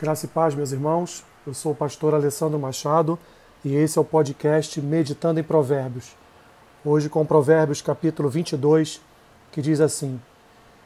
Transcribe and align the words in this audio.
Graça 0.00 0.26
e 0.26 0.28
paz, 0.28 0.54
meus 0.54 0.70
irmãos. 0.70 1.24
Eu 1.44 1.52
sou 1.52 1.72
o 1.72 1.74
pastor 1.74 2.14
Alessandro 2.14 2.56
Machado 2.56 3.18
e 3.64 3.74
esse 3.74 3.98
é 3.98 4.00
o 4.00 4.04
podcast 4.04 4.80
Meditando 4.80 5.40
em 5.40 5.42
Provérbios. 5.42 6.14
Hoje 6.84 7.08
com 7.08 7.26
Provérbios 7.26 7.82
capítulo 7.82 8.28
22, 8.28 9.00
que 9.50 9.60
diz 9.60 9.80
assim: 9.80 10.20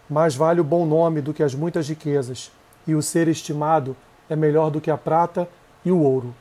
Mais 0.08 0.34
vale 0.34 0.62
o 0.62 0.64
bom 0.64 0.86
nome 0.86 1.20
do 1.20 1.34
que 1.34 1.42
as 1.42 1.54
muitas 1.54 1.86
riquezas, 1.90 2.50
e 2.86 2.94
o 2.94 3.02
ser 3.02 3.28
estimado 3.28 3.94
é 4.30 4.34
melhor 4.34 4.70
do 4.70 4.80
que 4.80 4.90
a 4.90 4.96
prata 4.96 5.46
e 5.84 5.92
o 5.92 6.00
ouro. 6.00 6.34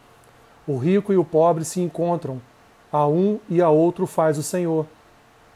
O 0.65 0.77
rico 0.77 1.11
e 1.11 1.17
o 1.17 1.25
pobre 1.25 1.65
se 1.65 1.81
encontram, 1.81 2.41
a 2.89 3.05
um 3.05 3.37
e 3.49 3.61
a 3.61 3.67
outro 3.67 4.07
faz 4.07 4.37
o 4.37 4.43
Senhor. 4.43 4.85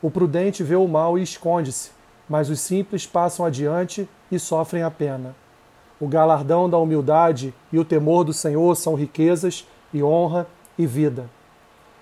O 0.02 0.12
prudente 0.12 0.64
vê 0.64 0.76
o 0.76 0.86
mal 0.86 1.18
e 1.18 1.24
esconde-se, 1.24 1.92
mas 2.28 2.50
os 2.50 2.60
simples 2.60 3.08
passam 3.08 3.46
adiante 3.46 4.06
e 4.30 4.38
sofrem 4.38 4.84
a 4.84 4.92
pena. 4.92 5.34
O 6.00 6.08
galardão 6.08 6.70
da 6.70 6.78
humildade 6.78 7.54
e 7.72 7.80
o 7.80 7.86
temor 7.86 8.24
do 8.24 8.34
Senhor 8.34 8.76
são 8.76 8.96
riquezas 8.96 9.66
e 9.94 10.04
honra 10.04 10.46
e 10.78 10.86
vida. 10.86 11.30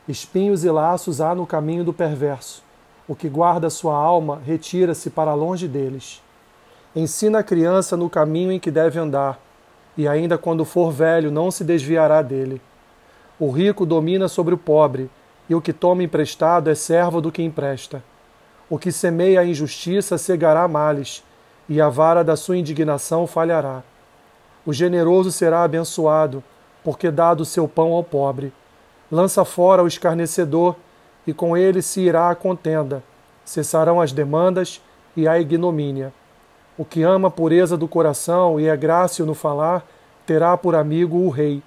Espinhos 0.07 0.63
e 0.63 0.69
laços 0.69 1.21
há 1.21 1.35
no 1.35 1.45
caminho 1.45 1.83
do 1.83 1.93
perverso. 1.93 2.63
O 3.07 3.15
que 3.15 3.29
guarda 3.29 3.69
sua 3.69 3.95
alma 3.95 4.41
retira-se 4.43 5.09
para 5.09 5.33
longe 5.33 5.67
deles. 5.67 6.21
Ensina 6.95 7.39
a 7.39 7.43
criança 7.43 7.95
no 7.95 8.09
caminho 8.09 8.51
em 8.51 8.59
que 8.59 8.71
deve 8.71 8.99
andar, 8.99 9.39
e 9.97 10.07
ainda 10.07 10.37
quando 10.37 10.65
for 10.65 10.91
velho 10.91 11.31
não 11.31 11.51
se 11.51 11.63
desviará 11.63 12.21
dele. 12.21 12.61
O 13.39 13.51
rico 13.51 13.85
domina 13.85 14.27
sobre 14.27 14.53
o 14.53 14.57
pobre, 14.57 15.09
e 15.49 15.55
o 15.55 15.61
que 15.61 15.73
toma 15.73 16.03
emprestado 16.03 16.69
é 16.69 16.75
servo 16.75 17.21
do 17.21 17.31
que 17.31 17.43
empresta. 17.43 18.03
O 18.69 18.79
que 18.79 18.91
semeia 18.91 19.41
a 19.41 19.45
injustiça 19.45 20.17
cegará 20.17 20.67
males, 20.67 21.23
e 21.67 21.79
a 21.79 21.89
vara 21.89 22.23
da 22.23 22.35
sua 22.35 22.57
indignação 22.57 23.25
falhará. 23.25 23.83
O 24.65 24.71
generoso 24.71 25.31
será 25.31 25.63
abençoado, 25.63 26.43
porque 26.83 27.11
dá 27.11 27.33
do 27.33 27.43
seu 27.43 27.67
pão 27.67 27.93
ao 27.93 28.03
pobre. 28.03 28.53
Lança 29.11 29.43
fora 29.43 29.83
o 29.83 29.87
escarnecedor, 29.87 30.75
e 31.25 31.33
com 31.33 31.55
ele 31.55 31.81
se 31.81 32.01
irá 32.01 32.29
a 32.29 32.35
contenda. 32.35 33.03
Cessarão 33.43 33.99
as 33.99 34.11
demandas 34.11 34.81
e 35.15 35.27
a 35.27 35.39
ignomínia. 35.39 36.13
O 36.77 36.83
que 36.83 37.03
ama 37.03 37.27
a 37.27 37.31
pureza 37.31 37.77
do 37.77 37.87
coração 37.87 38.59
e 38.59 38.67
é 38.67 38.75
grácil 38.75 39.25
no 39.25 39.33
falar, 39.33 39.85
terá 40.25 40.57
por 40.57 40.75
amigo 40.75 41.17
o 41.17 41.29
rei. 41.29 41.61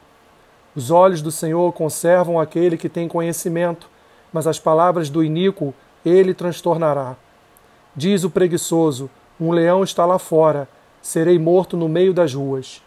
Os 0.74 0.90
olhos 0.90 1.22
do 1.22 1.30
Senhor 1.30 1.72
conservam 1.72 2.40
aquele 2.40 2.76
que 2.76 2.88
tem 2.88 3.08
conhecimento, 3.08 3.88
mas 4.32 4.46
as 4.46 4.58
palavras 4.58 5.08
do 5.08 5.22
iníquo 5.22 5.72
ele 6.04 6.34
transtornará. 6.34 7.14
Diz 7.94 8.24
o 8.24 8.30
preguiçoso: 8.30 9.08
um 9.40 9.52
leão 9.52 9.84
está 9.84 10.04
lá 10.04 10.18
fora, 10.18 10.68
serei 11.00 11.38
morto 11.38 11.76
no 11.76 11.88
meio 11.88 12.12
das 12.12 12.34
ruas. 12.34 12.82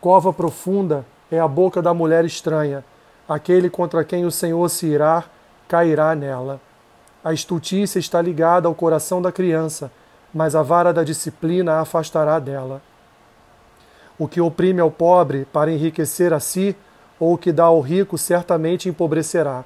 Cova 0.00 0.32
profunda 0.32 1.04
é 1.30 1.38
a 1.38 1.46
boca 1.46 1.82
da 1.82 1.92
mulher 1.92 2.24
estranha, 2.24 2.82
aquele 3.28 3.68
contra 3.68 4.02
quem 4.02 4.24
o 4.24 4.30
Senhor 4.30 4.66
se 4.70 4.86
irá, 4.86 5.24
cairá 5.68 6.14
nela. 6.14 6.58
A 7.22 7.34
estultícia 7.34 7.98
está 7.98 8.22
ligada 8.22 8.66
ao 8.66 8.74
coração 8.74 9.20
da 9.20 9.30
criança, 9.30 9.92
mas 10.32 10.54
a 10.54 10.62
vara 10.62 10.90
da 10.90 11.04
disciplina 11.04 11.74
a 11.74 11.80
afastará 11.80 12.38
dela. 12.38 12.80
O 14.18 14.26
que 14.26 14.40
oprime 14.40 14.80
ao 14.80 14.90
pobre 14.90 15.44
para 15.52 15.70
enriquecer 15.70 16.32
a 16.32 16.40
si, 16.40 16.74
ou 17.18 17.34
o 17.34 17.38
que 17.38 17.52
dá 17.52 17.64
ao 17.64 17.80
rico 17.80 18.16
certamente 18.16 18.88
empobrecerá. 18.88 19.64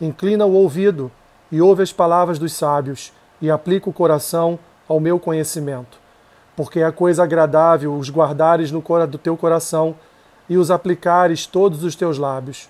Inclina 0.00 0.46
o 0.46 0.52
ouvido 0.52 1.10
e 1.50 1.60
ouve 1.60 1.82
as 1.82 1.92
palavras 1.92 2.38
dos 2.38 2.52
sábios, 2.52 3.12
e 3.42 3.50
aplica 3.50 3.90
o 3.90 3.92
coração 3.92 4.58
ao 4.88 5.00
meu 5.00 5.18
conhecimento. 5.18 5.99
Porque 6.56 6.80
é 6.80 6.90
coisa 6.90 7.22
agradável 7.22 7.94
os 7.94 8.10
guardares 8.10 8.70
no 8.70 8.82
do 9.06 9.18
teu 9.18 9.36
coração 9.36 9.94
e 10.48 10.56
os 10.56 10.70
aplicares 10.70 11.46
todos 11.46 11.84
os 11.84 11.94
teus 11.94 12.18
lábios, 12.18 12.68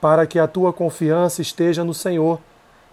para 0.00 0.26
que 0.26 0.38
a 0.38 0.46
tua 0.46 0.72
confiança 0.72 1.42
esteja 1.42 1.82
no 1.82 1.92
Senhor. 1.92 2.38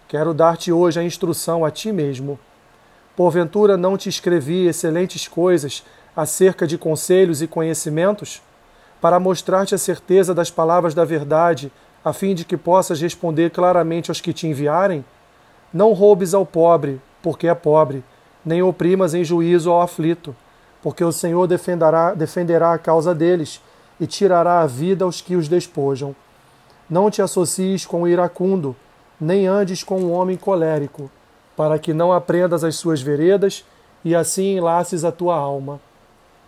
Quero 0.07 0.33
dar-te 0.33 0.71
hoje 0.71 0.99
a 0.99 1.03
instrução 1.03 1.63
a 1.63 1.69
ti 1.69 1.91
mesmo. 1.91 2.39
Porventura 3.15 3.77
não 3.77 3.97
te 3.97 4.09
escrevi 4.09 4.67
excelentes 4.67 5.27
coisas 5.27 5.83
acerca 6.15 6.65
de 6.65 6.77
conselhos 6.77 7.41
e 7.41 7.47
conhecimentos, 7.47 8.41
para 8.99 9.19
mostrar-te 9.19 9.75
a 9.75 9.77
certeza 9.77 10.33
das 10.33 10.49
palavras 10.49 10.95
da 10.95 11.05
verdade, 11.05 11.71
a 12.03 12.11
fim 12.11 12.33
de 12.33 12.43
que 12.43 12.57
possas 12.57 12.99
responder 12.99 13.51
claramente 13.51 14.09
aos 14.09 14.19
que 14.19 14.33
te 14.33 14.47
enviarem? 14.47 15.05
Não 15.71 15.93
roubes 15.93 16.33
ao 16.33 16.45
pobre, 16.45 16.99
porque 17.21 17.47
é 17.47 17.53
pobre 17.53 18.03
nem 18.47 18.63
oprimas 18.63 19.13
em 19.13 19.25
juízo 19.25 19.69
ao 19.69 19.81
aflito, 19.81 20.33
porque 20.81 21.03
o 21.03 21.11
Senhor 21.11 21.45
defenderá, 21.47 22.13
defenderá 22.13 22.71
a 22.71 22.77
causa 22.77 23.13
deles 23.13 23.61
e 23.99 24.07
tirará 24.07 24.61
a 24.61 24.65
vida 24.65 25.03
aos 25.03 25.19
que 25.19 25.35
os 25.35 25.49
despojam. 25.49 26.15
Não 26.89 27.11
te 27.11 27.21
associes 27.21 27.85
com 27.85 28.03
o 28.03 28.07
iracundo, 28.07 28.73
nem 29.19 29.47
andes 29.47 29.83
com 29.83 30.01
o 30.01 30.11
homem 30.11 30.37
colérico, 30.37 31.11
para 31.57 31.77
que 31.77 31.93
não 31.93 32.13
aprendas 32.13 32.63
as 32.63 32.77
suas 32.77 33.01
veredas 33.01 33.65
e 34.01 34.15
assim 34.15 34.55
enlaces 34.55 35.03
a 35.03 35.11
tua 35.11 35.35
alma. 35.35 35.81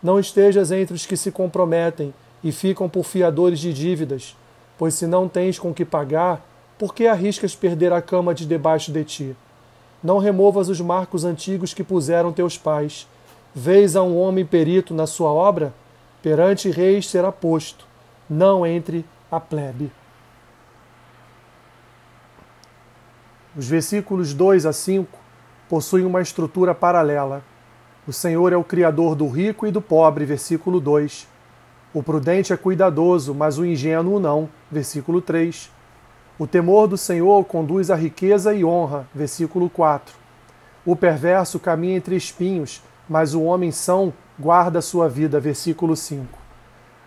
Não 0.01 0.17
estejas 0.17 0.71
entre 0.71 0.95
os 0.95 1.05
que 1.05 1.17
se 1.17 1.33
comprometem 1.33 2.13
e 2.41 2.53
ficam 2.53 2.87
por 2.87 3.03
fiadores 3.03 3.59
de 3.59 3.73
dívidas, 3.73 4.37
pois 4.77 4.93
se 4.93 5.05
não 5.05 5.27
tens 5.27 5.59
com 5.59 5.73
que 5.73 5.83
pagar, 5.83 6.41
por 6.77 6.95
que 6.95 7.07
arriscas 7.07 7.57
perder 7.57 7.91
a 7.91 8.01
cama 8.01 8.33
de 8.33 8.45
debaixo 8.45 8.89
de 8.89 9.03
ti? 9.03 9.35
Não 10.03 10.17
removas 10.17 10.69
os 10.69 10.79
marcos 10.79 11.25
antigos 11.25 11.73
que 11.73 11.83
puseram 11.83 12.31
teus 12.31 12.57
pais. 12.57 13.07
Vês 13.53 13.95
a 13.95 14.03
um 14.03 14.17
homem 14.17 14.45
perito 14.45 14.93
na 14.93 15.05
sua 15.05 15.29
obra? 15.31 15.73
Perante 16.21 16.69
reis 16.69 17.07
será 17.07 17.31
posto, 17.31 17.85
não 18.29 18.65
entre 18.65 19.05
a 19.31 19.39
plebe. 19.39 19.91
Os 23.57 23.67
versículos 23.67 24.33
2 24.33 24.65
a 24.65 24.71
5 24.71 25.17
possuem 25.67 26.05
uma 26.05 26.21
estrutura 26.21 26.73
paralela. 26.73 27.43
O 28.07 28.13
Senhor 28.13 28.53
é 28.53 28.57
o 28.57 28.63
Criador 28.63 29.15
do 29.15 29.27
rico 29.27 29.67
e 29.67 29.71
do 29.71 29.81
pobre, 29.81 30.23
versículo 30.23 30.79
2. 30.79 31.27
O 31.93 32.01
prudente 32.01 32.53
é 32.53 32.57
cuidadoso, 32.57 33.33
mas 33.33 33.57
o 33.57 33.65
ingênuo 33.65 34.19
não, 34.19 34.49
versículo 34.71 35.21
3. 35.21 35.71
O 36.39 36.47
temor 36.47 36.87
do 36.87 36.97
Senhor 36.97 37.43
conduz 37.43 37.91
à 37.91 37.97
riqueza 37.97 38.53
e 38.53 38.63
honra. 38.63 39.05
Versículo 39.13 39.69
4. 39.69 40.15
O 40.85 40.95
perverso 40.95 41.59
caminha 41.59 41.97
entre 41.97 42.15
espinhos, 42.15 42.81
mas 43.09 43.33
o 43.33 43.41
homem 43.41 43.73
são 43.73 44.13
guarda 44.39 44.81
sua 44.81 45.09
vida. 45.09 45.37
Versículo 45.37 45.97
5. 45.97 46.25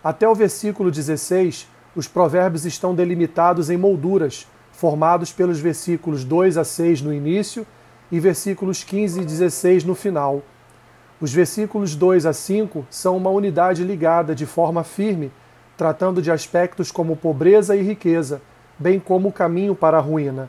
Até 0.05 0.29
o 0.29 0.35
versículo 0.35 0.91
16, 0.91 1.67
os 1.97 2.07
provérbios 2.07 2.67
estão 2.67 2.95
delimitados 2.95 3.71
em 3.71 3.79
molduras, 3.79 4.47
formados 4.71 5.33
pelos 5.33 5.59
versículos 5.59 6.25
2 6.25 6.59
a 6.59 6.65
6 6.65 7.01
no 7.01 7.15
início 7.15 7.67
e 8.11 8.21
versículos 8.21 8.85
15 8.85 9.23
e 9.23 9.25
16 9.25 9.85
no 9.85 9.95
final. 9.95 10.43
Os 11.19 11.33
versículos 11.33 11.95
2 11.97 12.27
a 12.27 12.35
5 12.35 12.87
são 12.91 13.17
uma 13.17 13.31
unidade 13.31 13.83
ligada 13.83 14.35
de 14.35 14.45
forma 14.45 14.85
firme, 14.85 15.33
tratando 15.75 16.21
de 16.21 16.31
aspectos 16.31 16.93
como 16.93 17.17
pobreza 17.17 17.75
e 17.75 17.81
riqueza 17.81 18.43
bem 18.79 18.99
como 18.99 19.29
o 19.29 19.33
caminho 19.33 19.75
para 19.75 19.99
a 19.99 20.01
ruína. 20.01 20.49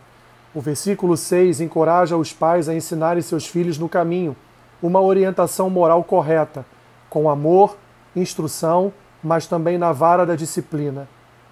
O 0.54 0.62
versículo 0.62 1.18
6 1.18 1.62
encoraja 1.62 2.16
os 2.16 2.32
pais 2.32 2.70
a 2.70 2.76
ensinarem 2.76 3.22
seus 3.22 3.48
filhos 3.48 3.78
no 3.78 3.90
caminho, 3.90 4.36
uma 4.82 5.02
orientação 5.02 5.70
moral 5.70 6.04
correta, 6.04 6.66
com 7.10 7.30
amor, 7.30 7.78
instrução, 8.16 8.94
mas 9.24 9.48
também 9.48 9.78
na 9.78 9.92
vara 9.92 10.26
da 10.26 10.36
disciplina. 10.36 11.08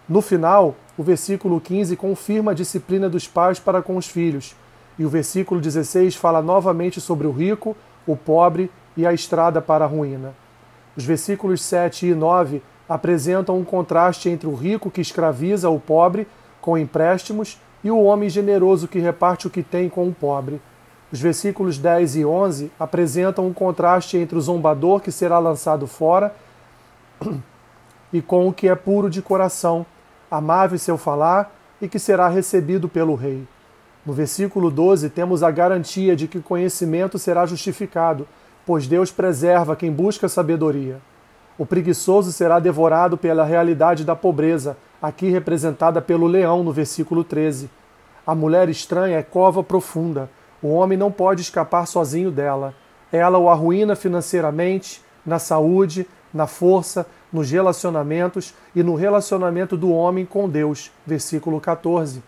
No 0.07 0.21
final, 0.21 0.75
o 0.97 1.03
versículo 1.03 1.61
15 1.61 1.95
confirma 1.95 2.51
a 2.51 2.53
disciplina 2.53 3.09
dos 3.09 3.27
pais 3.27 3.59
para 3.59 3.81
com 3.81 3.95
os 3.95 4.07
filhos, 4.07 4.55
e 4.99 5.05
o 5.05 5.09
versículo 5.09 5.61
16 5.61 6.15
fala 6.15 6.41
novamente 6.41 6.99
sobre 6.99 7.25
o 7.25 7.31
rico, 7.31 7.75
o 8.05 8.15
pobre 8.15 8.69
e 8.97 9.05
a 9.05 9.13
estrada 9.13 9.61
para 9.61 9.85
a 9.85 9.87
ruína. 9.87 10.33
Os 10.95 11.05
versículos 11.05 11.61
7 11.63 12.07
e 12.07 12.13
9 12.13 12.61
apresentam 12.87 13.57
um 13.57 13.63
contraste 13.63 14.29
entre 14.29 14.47
o 14.47 14.53
rico 14.53 14.91
que 14.91 14.99
escraviza 14.99 15.69
o 15.69 15.79
pobre 15.79 16.27
com 16.61 16.77
empréstimos, 16.77 17.59
e 17.83 17.89
o 17.89 18.01
homem 18.03 18.29
generoso 18.29 18.87
que 18.87 18.99
reparte 18.99 19.47
o 19.47 19.49
que 19.49 19.63
tem 19.63 19.89
com 19.89 20.07
o 20.07 20.13
pobre. 20.13 20.61
Os 21.11 21.19
versículos 21.19 21.77
10 21.77 22.17
e 22.17 22.25
11 22.25 22.71
apresentam 22.79 23.47
um 23.47 23.53
contraste 23.53 24.17
entre 24.17 24.37
o 24.37 24.41
zombador 24.41 25.01
que 25.01 25.11
será 25.11 25.39
lançado 25.39 25.87
fora 25.87 26.33
e 28.13 28.21
com 28.21 28.47
o 28.47 28.53
que 28.53 28.67
é 28.67 28.75
puro 28.75 29.09
de 29.09 29.21
coração, 29.21 29.85
amável 30.29 30.77
seu 30.77 30.97
falar 30.97 31.53
e 31.81 31.87
que 31.87 31.99
será 31.99 32.27
recebido 32.29 32.87
pelo 32.87 33.15
rei. 33.15 33.45
No 34.05 34.13
versículo 34.13 34.71
12 34.71 35.09
temos 35.09 35.43
a 35.43 35.51
garantia 35.51 36.15
de 36.15 36.27
que 36.27 36.37
o 36.37 36.43
conhecimento 36.43 37.19
será 37.19 37.45
justificado, 37.45 38.27
pois 38.65 38.87
Deus 38.87 39.11
preserva 39.11 39.75
quem 39.75 39.91
busca 39.91 40.29
sabedoria. 40.29 40.99
O 41.57 41.65
preguiçoso 41.65 42.31
será 42.31 42.59
devorado 42.59 43.17
pela 43.17 43.43
realidade 43.43 44.03
da 44.03 44.15
pobreza, 44.15 44.77
aqui 45.01 45.29
representada 45.29 46.01
pelo 46.01 46.27
leão 46.27 46.63
no 46.63 46.71
versículo 46.71 47.23
13. 47.23 47.69
A 48.25 48.35
mulher 48.35 48.69
estranha 48.69 49.17
é 49.17 49.23
cova 49.23 49.63
profunda. 49.63 50.29
O 50.61 50.69
homem 50.69 50.97
não 50.97 51.11
pode 51.11 51.41
escapar 51.41 51.87
sozinho 51.87 52.29
dela. 52.29 52.73
Ela 53.11 53.37
o 53.37 53.49
arruína 53.49 53.95
financeiramente, 53.95 55.01
na 55.25 55.39
saúde, 55.39 56.07
na 56.33 56.45
força, 56.45 57.05
nos 57.33 57.49
relacionamentos 57.49 58.53
e 58.75 58.83
no 58.83 58.95
relacionamento 58.95 59.75
do 59.75 59.91
homem 59.91 60.25
com 60.25 60.47
Deus. 60.47 60.91
Versículo 61.05 61.59
14. 61.59 62.23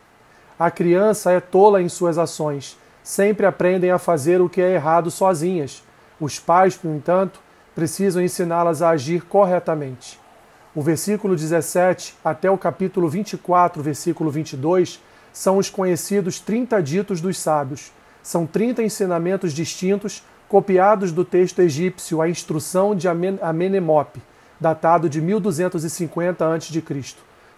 A 0.58 0.72
criança 0.72 1.32
é 1.32 1.40
tola 1.40 1.82
em 1.82 1.90
suas 1.90 2.18
ações, 2.18 2.78
sempre 3.04 3.46
aprendem 3.46 3.92
a 3.92 4.00
fazer 4.00 4.40
o 4.40 4.50
que 4.50 4.62
é 4.62 4.74
errado 4.74 5.12
sozinhas. 5.12 5.84
Os 6.20 6.40
pais, 6.40 6.80
no 6.84 6.96
entanto, 6.96 7.40
precisam 7.76 8.22
ensiná-las 8.22 8.82
a 8.82 8.90
agir 8.90 9.24
corretamente. 9.26 10.23
O 10.76 10.82
versículo 10.82 11.36
17 11.36 12.16
até 12.26 12.50
o 12.50 12.58
capítulo 12.58 13.08
24, 13.08 13.84
versículo 13.84 14.32
22, 14.32 15.00
são 15.32 15.58
os 15.58 15.70
conhecidos 15.70 16.40
30 16.40 16.82
ditos 16.82 17.22
dos 17.22 17.38
sábios. 17.38 17.92
São 18.24 18.48
30 18.48 18.82
ensinamentos 18.82 19.54
distintos 19.54 20.24
copiados 20.50 21.12
do 21.12 21.24
texto 21.24 21.60
egípcio 21.60 22.22
A 22.22 22.30
Instrução 22.30 22.96
de 22.96 23.08
Amenemope, 23.08 24.20
datado 24.60 25.08
de 25.08 25.22
1250 25.22 26.54
a.C., 26.56 26.84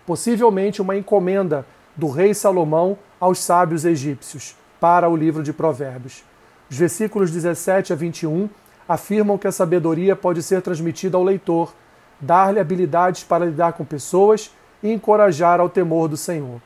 possivelmente 0.06 0.82
uma 0.82 0.98
encomenda 0.98 1.66
do 1.96 2.10
rei 2.10 2.34
Salomão 2.34 2.98
aos 3.18 3.40
sábios 3.40 3.86
egípcios 3.86 4.56
para 4.80 5.08
o 5.08 5.16
livro 5.16 5.42
de 5.42 5.54
Provérbios. 5.54 6.24
Os 6.70 6.78
versículos 6.78 7.32
17 7.32 7.94
a 7.94 7.96
21 7.96 8.50
afirmam 8.88 9.38
que 9.38 9.48
a 9.48 9.52
sabedoria 9.52 10.16
pode 10.16 10.44
ser 10.44 10.62
transmitida 10.62 11.16
ao 11.16 11.24
leitor, 11.24 11.74
dar-lhe 12.20 12.60
habilidades 12.60 13.24
para 13.24 13.46
lidar 13.46 13.74
com 13.74 13.86
pessoas 13.86 14.52
e 14.82 14.92
encorajar 14.92 15.60
ao 15.60 15.70
temor 15.70 16.08
do 16.08 16.18
Senhor. 16.18 16.62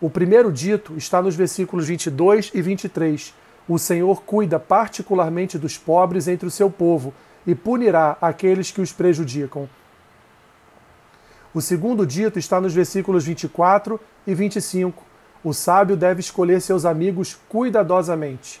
O 0.00 0.10
primeiro 0.10 0.50
dito 0.52 0.96
está 0.96 1.22
nos 1.22 1.36
versículos 1.36 1.86
22 1.86 2.50
e 2.54 2.60
23. 2.60 3.34
O 3.68 3.78
Senhor 3.78 4.22
cuida 4.22 4.58
particularmente 4.58 5.58
dos 5.58 5.78
pobres 5.78 6.26
entre 6.26 6.46
o 6.46 6.50
seu 6.50 6.70
povo 6.70 7.14
e 7.46 7.54
punirá 7.54 8.16
aqueles 8.20 8.70
que 8.70 8.80
os 8.80 8.92
prejudicam. 8.92 9.68
O 11.54 11.60
segundo 11.60 12.06
dito 12.06 12.38
está 12.38 12.60
nos 12.60 12.74
versículos 12.74 13.24
24 13.24 14.00
e 14.26 14.34
25. 14.34 15.04
O 15.44 15.52
sábio 15.52 15.96
deve 15.96 16.20
escolher 16.20 16.60
seus 16.60 16.84
amigos 16.84 17.38
cuidadosamente. 17.48 18.60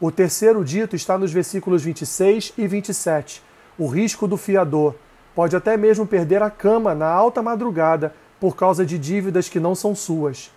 O 0.00 0.10
terceiro 0.10 0.64
dito 0.64 0.96
está 0.96 1.16
nos 1.16 1.32
versículos 1.32 1.82
26 1.82 2.52
e 2.58 2.66
27. 2.66 3.42
O 3.78 3.86
risco 3.86 4.26
do 4.26 4.36
fiador 4.36 4.96
pode 5.34 5.56
até 5.56 5.76
mesmo 5.76 6.06
perder 6.06 6.42
a 6.42 6.50
cama 6.50 6.94
na 6.94 7.08
alta 7.08 7.42
madrugada 7.42 8.14
por 8.38 8.56
causa 8.56 8.84
de 8.84 8.98
dívidas 8.98 9.48
que 9.48 9.58
não 9.58 9.74
são 9.74 9.94
suas. 9.94 10.50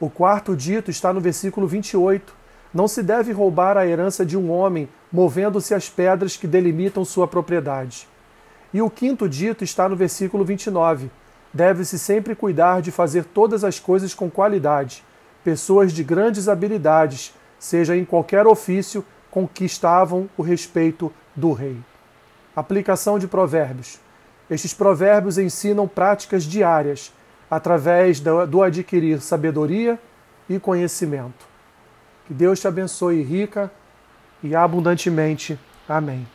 O 0.00 0.10
quarto 0.10 0.56
dito 0.56 0.90
está 0.90 1.12
no 1.12 1.20
versículo 1.20 1.66
28. 1.66 2.34
Não 2.72 2.88
se 2.88 3.02
deve 3.02 3.32
roubar 3.32 3.76
a 3.76 3.86
herança 3.86 4.26
de 4.26 4.36
um 4.36 4.50
homem, 4.50 4.88
movendo-se 5.12 5.74
as 5.74 5.88
pedras 5.88 6.36
que 6.36 6.46
delimitam 6.46 7.04
sua 7.04 7.28
propriedade. 7.28 8.08
E 8.72 8.82
o 8.82 8.90
quinto 8.90 9.28
dito 9.28 9.62
está 9.62 9.88
no 9.88 9.94
versículo 9.94 10.44
29. 10.44 11.10
Deve-se 11.52 11.98
sempre 11.98 12.34
cuidar 12.34 12.82
de 12.82 12.90
fazer 12.90 13.24
todas 13.24 13.62
as 13.62 13.78
coisas 13.78 14.12
com 14.12 14.28
qualidade. 14.28 15.04
Pessoas 15.44 15.92
de 15.92 16.02
grandes 16.02 16.48
habilidades 16.48 17.32
seja 17.58 17.96
em 17.96 18.04
qualquer 18.04 18.46
ofício, 18.46 19.04
conquistavam 19.30 20.28
o 20.36 20.42
respeito 20.42 21.12
do 21.34 21.52
rei. 21.52 21.78
Aplicação 22.54 23.18
de 23.18 23.26
provérbios. 23.26 24.03
Estes 24.50 24.74
provérbios 24.74 25.38
ensinam 25.38 25.88
práticas 25.88 26.44
diárias 26.44 27.12
através 27.50 28.20
do 28.20 28.62
adquirir 28.62 29.20
sabedoria 29.20 29.98
e 30.48 30.58
conhecimento. 30.58 31.46
Que 32.26 32.34
Deus 32.34 32.60
te 32.60 32.68
abençoe 32.68 33.22
rica 33.22 33.70
e 34.42 34.54
abundantemente. 34.54 35.58
Amém. 35.88 36.26